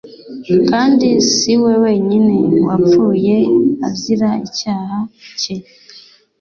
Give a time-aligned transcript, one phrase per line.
[0.69, 2.35] Kandi si we wenyine
[2.67, 3.35] wapfuye
[3.87, 4.99] azira icyaha
[5.39, 5.55] cye